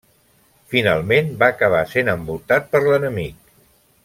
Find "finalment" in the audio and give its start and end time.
0.73-1.29